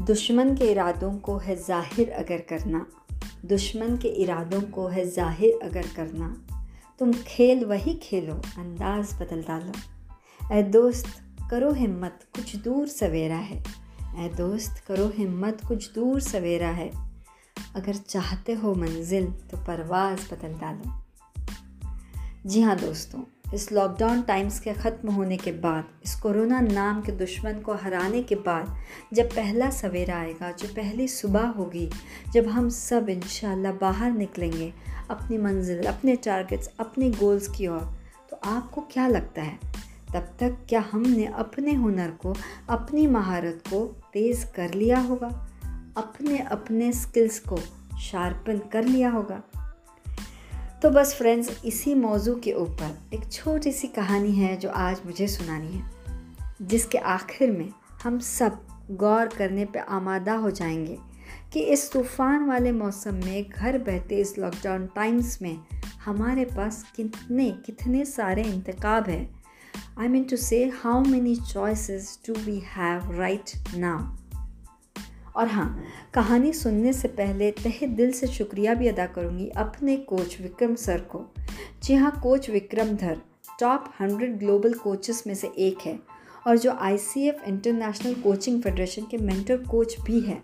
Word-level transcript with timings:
दुश्मन 0.00 0.54
के 0.54 0.64
इरादों 0.64 1.18
को 1.18 1.36
है 1.36 1.56
ज़ाहिर 1.56 2.10
अगर 2.10 2.40
करना। 2.40 2.86
दुश्मन 3.44 3.96
के 3.96 4.08
इरादों 4.08 4.60
को 4.60 4.86
है 4.86 5.10
ज़ाहिर 5.10 5.58
अगर 5.62 5.86
करना। 5.96 6.28
तुम 6.98 7.12
खेल 7.12 7.64
वही 7.64 7.94
खेलो, 7.94 8.34
अंदाज 8.34 9.14
बदल 9.14 9.42
डालो। 9.42 9.72
ए 10.52 10.62
दोस्त, 10.62 11.06
करो 11.50 11.72
हिम्मत, 11.72 12.20
कुछ 12.36 12.56
दूर 12.56 12.88
सवेरा 12.88 13.36
है। 13.36 13.62
ए 14.16 14.28
दोस्त, 14.28 14.84
करो 14.88 15.12
हिम्मत, 15.14 15.60
कुछ 15.68 15.92
दूर 15.94 16.20
सवेरा 16.20 16.70
है। 16.70 16.90
अगर 17.76 17.94
चाहते 17.94 18.52
हो 18.52 18.74
मंजिल 18.74 19.26
तो 19.26 19.56
परवाज़ 19.56 20.34
बदल 20.34 20.54
डालो। 20.54 21.02
जी 22.46 22.62
हाँ 22.62 22.76
दोस्तों 22.78 23.20
इस 23.54 23.72
लॉकडाउन 23.72 24.22
टाइम्स 24.22 24.60
के 24.60 24.72
ख़त्म 24.72 25.12
होने 25.12 25.36
के 25.36 25.52
बाद, 25.52 25.84
इस 26.04 26.14
कोरोना 26.14 26.60
नाम 26.60 27.00
के 27.00 27.12
दुश्मन 27.12 27.52
को 27.52 27.74
हराने 27.74 28.22
के 28.22 28.34
बाद, 28.34 28.76
जब 29.12 29.26
पहला 29.26 29.70
सवेरा 29.70 30.16
आएगा, 30.16 30.50
जो 30.50 30.68
पहली 30.68 31.08
सुबह 31.08 31.46
होगी, 31.46 31.90
जब 32.32 32.46
हम 32.46 32.68
सब 32.68 33.08
इन 33.08 33.78
बाहर 33.80 34.12
निकलेंगे, 34.12 34.72
अपनी 35.10 35.38
मंजिल, 35.38 35.84
अपने 35.84 36.16
टारगेट्स 36.16 36.70
अपने 36.80 37.10
गोल्स 37.10 37.48
की 37.48 37.66
ओर 37.66 37.98
तो 38.30 38.40
आपको 38.44 38.80
क्या 38.80 39.06
लगता 39.06 39.42
है? 39.42 39.58
तब 40.14 40.28
तक 40.40 40.56
क्या 40.68 40.84
हमने 40.92 41.26
अपने 41.26 41.74
हुनर 41.74 42.10
को, 42.10 42.34
अपनी 42.68 43.06
महारत 43.06 43.62
को 43.66 44.00
तेज़ 44.12 44.46
कर 44.46 44.74
लिया 44.74 44.98
होगा? 44.98 45.48
अपने 45.96 46.38
अपने 46.38 46.92
स्किल्स 46.92 47.38
को 47.38 47.56
शार्पन 47.98 48.58
कर 48.58 48.84
लिया 48.84 49.10
होगा? 49.10 49.42
तो 50.82 50.90
बस 50.90 51.14
फ्रेंड्स, 51.14 51.64
इसी 51.64 51.94
मौजू 51.94 52.34
के 52.34 52.52
ऊपर 52.52 52.98
एक 53.14 53.32
छोटी 53.32 53.72
सी 53.72 53.88
कहानी 53.88 54.32
है 54.32 54.56
जो 54.56 54.70
आज 54.70 55.00
मुझे 55.06 55.28
सुनानी 55.28 55.72
है, 55.72 55.90
जिसके 56.62 56.98
आखिर 56.98 57.50
में 57.50 57.68
हम 58.02 58.18
सब 58.18 58.58
गौर 58.90 59.26
करने 59.26 59.64
पे 59.64 59.78
आमादा 59.78 60.34
हो 60.34 60.50
जाएँगे 60.50 60.98
कि 61.52 61.60
इस 61.60 61.92
तूफ़ान 61.92 62.46
वाले 62.46 62.72
मौसम 62.72 63.14
में 63.14 63.50
घर 63.50 63.78
बैठे 63.78 64.16
इस 64.16 64.38
लॉकडाउन 64.38 64.86
टाइम्स 64.86 65.42
में 65.42 65.58
हमारे 66.04 66.44
पास 66.44 66.84
कितने 66.96 67.50
कितने 67.50 68.04
सारे 68.04 68.42
इंतखब 68.42 69.04
है। 69.08 69.30
I 69.98 70.08
mean 70.08 70.24
to 70.24 70.36
say 70.36 70.64
how 70.64 71.04
many 71.04 71.36
choices 71.36 72.18
do 72.26 72.34
we 72.34 72.58
have 72.58 73.12
right 73.12 73.76
now 73.76 74.21
और 75.36 75.48
हाँ 75.48 75.84
कहानी 76.14 76.52
सुनने 76.52 76.92
से 76.92 77.08
पहले 77.08 77.50
तहे 77.50 77.86
दिल 77.86 78.12
से 78.12 78.26
शुक्रिया 78.26 78.74
भी 78.74 78.88
अदा 78.88 79.06
करूँगी 79.06 79.48
अपने 79.48 79.96
कोच 79.96 80.40
विक्रम 80.40 80.74
सर 80.74 81.00
को। 81.00 81.34
जी 81.82 81.94
हाँ 81.94 82.20
कोच 82.22 82.50
विक्रम 82.50 82.96
धर 82.96 83.20
टॉप 83.60 83.92
हंड्रेड 84.00 84.38
ग्लोबल 84.38 84.74
कोचेस 84.74 85.24
में 85.26 85.34
से 85.34 85.52
एक 85.58 85.78
है 85.80 85.98
और 86.46 86.58
जो 86.58 86.72
आईसीएफ 86.72 87.42
इंटरनेशनल 87.46 88.14
कोचिंग 88.14 88.62
फेडरेशन 88.62 89.02
के 89.10 89.16
मेंटर 89.16 89.56
कोच 89.56 90.00
भी 90.00 90.20
हैं। 90.20 90.42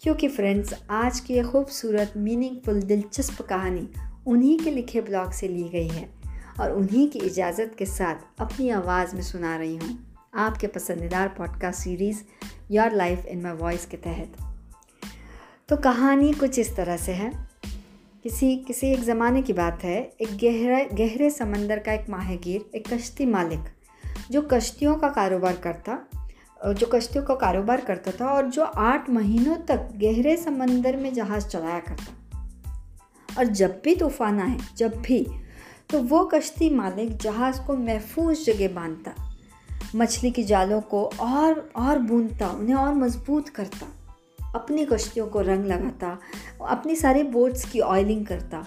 क्योंकि 0.00 0.28
फ्रेंड्स 0.28 0.74
आज 0.90 1.20
की 1.20 1.34
यह 1.34 1.44
खूबसूरत 1.44 2.12
मीनिंगफुल 2.16 2.82
दिलचस्प 2.82 3.42
कहानी 3.42 3.88
उन्हीं 4.26 4.58
के 4.58 4.70
लिखे 4.70 5.00
ब्लॉग 5.00 5.32
से 5.32 5.48
ली 5.48 5.68
गई 5.68 5.88
है 5.88 6.08
और 6.60 6.72
उन्हीं 6.72 7.08
की 7.08 7.18
इजाज़त 7.18 7.74
के 7.78 7.86
साथ 7.86 8.14
अपनी 8.40 8.70
आवाज़ 8.70 9.14
में 9.14 9.22
सुना 9.22 9.56
रही 9.56 9.76
हूँ। 9.76 10.07
आपके 10.34 10.66
पसंदीदार 10.66 11.28
podcast 11.28 11.80
series 11.80 12.22
your 12.70 12.92
life 12.92 13.26
in 13.26 13.42
my 13.42 13.52
voice 13.52 13.86
के 13.86 13.96
तहत। 13.96 14.36
तो 15.68 15.76
कहानी 15.76 16.32
कुछ 16.32 16.58
इस 16.58 16.76
तरह 16.76 16.96
से 16.96 17.12
है। 17.12 17.50
किसी 18.22 18.56
किसी 18.56 18.86
एक 18.86 19.00
ज़माने 19.00 19.42
की 19.42 19.52
बात 19.52 19.84
है। 19.84 20.12
एक 20.20 20.28
गहरे 20.28 20.88
गहरे 20.92 21.30
समंदर 21.30 21.78
का 21.78 21.92
एक 21.92 22.10
माहगीर, 22.10 22.70
एक 22.74 22.92
कश्ती 22.92 23.26
मालिक, 23.26 23.60
जो 24.30 24.42
कश्तियों 24.42 24.94
का 24.94 25.08
कारोबार 25.08 25.56
करता, 25.56 25.98
जो 26.72 26.86
कश्तियों 26.86 27.24
का 27.24 27.34
कारोबार 27.34 27.80
करता 27.80 28.10
था 28.10 28.26
और 28.26 28.46
जो 28.46 28.64
आठ 28.64 29.10
महीनों 29.10 29.56
तक 29.56 29.76
गहरे 29.76 30.36
समंदर 30.36 30.96
में 30.96 31.14
जहाज़ 31.14 31.48
चलाया 31.48 31.78
करता। 31.78 32.14
और 33.38 33.44
जब 33.44 33.80
भी 33.84 33.96
तूफ़ान 33.96 34.40
आए, 34.40 34.58
जब 34.76 35.02
भी 35.02 35.26
तो 35.90 36.02
वो 36.02 36.24
कश्ती 36.24 36.70
मालिक 36.70 37.16
जहाज़ 37.16 37.62
को 37.62 37.76
महफूज 37.76 38.46
जगह 38.46 38.74
बांधता। 38.74 39.27
मछली 39.96 40.30
की 40.30 40.44
जालों 40.44 40.80
को 40.80 41.10
और 41.20 41.72
और 41.76 41.98
बूंदता, 41.98 42.48
उन्हें 42.48 42.74
और 42.74 42.94
मज़बूत 42.94 43.48
करता, 43.48 43.86
अपनी 44.54 44.84
कश्तियों 44.84 45.26
को 45.26 45.40
रंग 45.40 45.64
लगाता, 45.64 46.18
अपनी 46.68 46.96
सारी 46.96 47.22
बोट्स 47.22 47.64
की 47.64 47.80
ऑयलिंग 47.80 48.26
करता, 48.26 48.64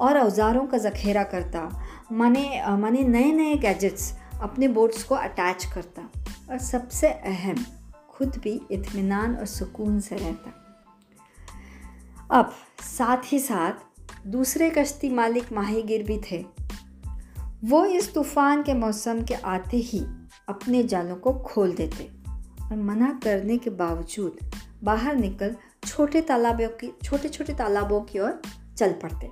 और 0.00 0.18
औज़ारों 0.18 0.66
का 0.66 0.78
ज़ख़ीरा 0.78 1.22
करता, 1.22 1.82
माने 2.12 2.62
माने 2.68 3.02
नए 3.02 3.32
नए 3.32 3.56
गैजेट्स 3.56 4.14
अपने 4.40 4.68
बोट्स 4.68 5.02
को 5.02 5.14
अटैच 5.14 5.64
करता। 5.64 6.02
और 6.50 6.58
सबसे 6.58 7.08
अहम, 7.08 7.64
खुद 8.08 8.36
भी 8.36 8.60
इत्मीनान 8.70 9.36
और 9.36 9.46
सुकून 9.46 10.00
से 10.00 10.16
रहता। 10.16 10.54
अब, 12.30 12.52
साथ 12.82 13.32
ही 13.32 13.38
साथ, 13.38 13.72
दूसरे 14.26 14.70
कश्ती 14.70 15.08
मालिक 15.08 15.52
माहीगिर 15.52 16.02
भी 16.02 16.20
थे। 16.32 16.44
वो 17.64 17.84
इस 17.84 18.14
तूफ़ान 18.14 18.62
के 18.62 18.74
मौसम 18.74 19.22
के 19.22 19.34
आते 19.34 19.76
ही 19.76 20.06
अपने 20.48 20.82
जालों 20.84 21.16
को 21.16 21.32
खोल 21.46 21.72
देते 21.72 22.10
और 22.62 22.76
मना 22.76 23.18
करने 23.24 23.58
के 23.58 23.70
बावजूद 23.72 24.38
बाहर 24.84 25.16
निकल 25.16 25.54
छोटे 25.86 26.20
तालाबों 26.20 26.68
की 26.78 26.92
छोटे 27.04 27.28
छोटे 27.28 27.54
तालाबों 27.54 28.00
की 28.00 28.18
ओर 28.18 28.40
चल 28.78 28.92
पड़ते 29.02 29.30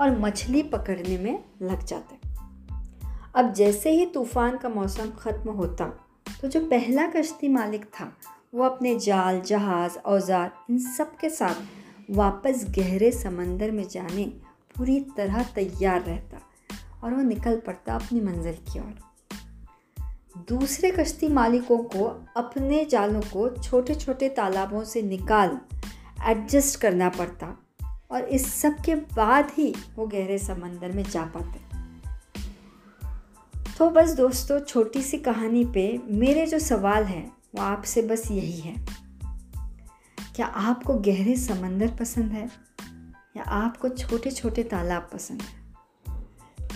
और 0.00 0.18
मछली 0.20 0.62
पकड़ने 0.62 1.18
में 1.18 1.44
लग 1.62 1.84
जाते। 1.84 2.16
अब 3.34 3.52
जैसे 3.52 3.90
ही 3.90 4.06
तूफ़ान 4.06 4.56
का 4.56 4.68
मौसम 4.68 5.10
ख़त्म 5.18 5.50
होता 5.50 5.84
तो 6.40 6.48
जो 6.48 6.60
पहला 6.60 7.06
कश्ती 7.06 7.48
मालिक 7.48 7.84
था, 7.84 8.12
वो 8.54 8.64
अपने 8.64 8.98
जाल, 8.98 9.40
जहाज़, 9.40 9.98
औज़ार, 9.98 10.52
इन 10.70 10.78
सब 10.78 11.16
के 11.16 11.30
साथ 11.30 12.10
वापस 12.10 12.64
गहरे 12.68 13.10
समंदर 13.12 13.70
में 13.70 13.86
जाने 13.88 14.24
पूरी 14.76 15.00
तरह 15.16 15.42
तैयार 15.54 16.02
रहता 16.02 16.40
और 17.04 17.14
वो 17.14 17.22
निकल 17.22 17.56
पड़ता 17.66 17.94
अपनी 17.94 18.20
मंजिल 18.20 18.56
की 18.64 18.78
ओर। 18.80 18.94
दूसरे 20.38 20.90
कश्ती 20.90 21.28
मालिकों 21.28 21.78
को 21.78 22.26
अपने 22.36 22.84
जालों 22.84 23.20
को 23.20 23.62
छोटे 23.62 23.94
छोटे 23.94 24.28
तालाबों 24.28 24.84
से 24.84 25.02
निकाल 25.02 25.60
एडजस्ट 26.24 26.80
करना 26.80 27.08
पड़ता 27.08 27.66
और 28.10 28.24
इस 28.24 28.54
सब 28.54 28.76
के 28.84 28.94
बाद 28.94 29.52
ही 29.56 29.74
वो 29.96 30.06
गहरे 30.06 30.38
समंदर 30.38 30.92
में 30.92 31.02
जा 31.02 31.22
पाते। 31.22 31.68
तो 33.78 33.90
बस 33.90 34.10
दोस्तों, 34.10 34.60
छोटी 34.60 35.02
सी 35.02 35.18
कहानी 35.18 35.64
पे 35.64 36.00
मेरे 36.10 36.46
जो 36.46 36.58
सवाल 36.58 37.04
हैं, 37.04 37.32
वो 37.54 37.62
आपसे 37.62 38.02
बस 38.02 38.30
यही 38.30 38.60
है। 38.60 38.86
क्या 40.36 40.46
आपको 40.46 40.94
गहरे 40.94 41.36
समंदर 41.36 41.90
पसंद 41.90 42.32
है 42.32 42.50
या 43.36 43.42
आपको 43.42 43.88
छोटे 43.88 44.30
छोटे 44.30 44.62
तालाब 44.62 45.10
पसंद 45.12 45.42
है? 45.42 45.67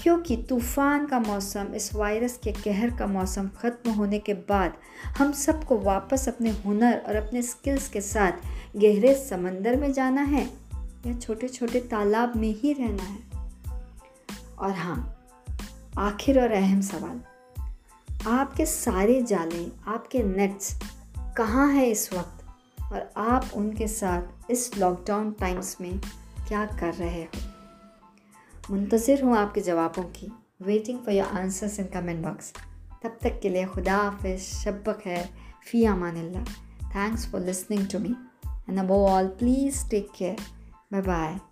क्योंकि 0.02 0.36
तूफ़ान 0.36 1.06
का 1.06 1.18
मौसम, 1.18 1.74
इस 1.74 1.94
वायरस 1.94 2.40
के 2.44 2.52
कहर 2.52 2.90
का 2.90 3.06
मौसम 3.06 3.48
ख़त्म 3.48 3.90
होने 3.90 4.18
के 4.18 4.34
बाद 4.34 4.72
हम 5.18 5.32
सबको 5.32 5.78
वापस 5.78 6.28
अपने 6.28 6.50
हुनर 6.50 7.04
और 7.08 7.16
अपने 7.16 7.42
स्किल्स 7.42 7.88
के 7.88 8.00
साथ 8.00 8.32
गहरे 8.76 9.14
समंदर 9.14 9.76
में 9.76 9.92
जाना 9.92 10.22
है 10.22 10.44
या 11.06 11.18
छोटे 11.18 11.48
छोटे 11.48 11.80
तालाब 11.80 12.36
में 12.36 12.54
ही 12.54 12.72
रहना 12.72 13.02
है। 13.02 13.18
और 14.58 14.70
हाँ 14.70 15.18
आखिर 15.98 16.40
और 16.40 16.52
अहम 16.52 16.80
सवाल, 16.80 17.20
आपके 18.26 18.66
सारे 18.66 19.22
जाले, 19.22 19.66
आपके 19.86 20.22
नेट्स 20.22 20.80
कहाँ 21.36 21.72
हैं 21.72 21.86
इस 21.86 22.12
वक्त? 22.12 22.44
और 22.92 23.12
आप 23.16 23.50
उनके 23.54 23.88
साथ 23.88 24.50
इस 24.50 24.78
लॉकडाउन 24.78 25.32
टाइम्स 25.32 25.76
में 25.80 25.98
क्या 26.48 26.66
कर 26.66 26.94
रहे 26.94 27.22
हो? 27.22 27.51
मुंतज़र 28.72 29.22
हूँ 29.22 29.36
आपके 29.36 29.60
जवाबों 29.60 30.02
की। 30.02 30.32
Waiting 30.62 30.98
for 30.98 31.14
your 31.14 31.26
answers 31.26 31.80
in 31.80 31.86
comment 31.86 32.24
box 32.24 32.52
तब 33.02 33.19
तक 33.22 33.40
के 33.42 33.48
लिए 33.48 33.66
खुदा 33.66 33.96
हाफ़ 33.96 34.26
शब 34.36 35.00
खैर 35.04 35.28
फ़ी 35.70 35.84
अमान 35.84 36.44
thanks 36.96 37.32
for 37.32 37.40
listening 37.40 37.86
to 37.86 37.98
me 37.98 38.14
and 38.70 38.78
above 38.78 39.06
all 39.06 39.26
please 39.26 39.90
take 39.90 40.08
care 40.16 40.36
bye 40.92 41.02
bye 41.02 41.51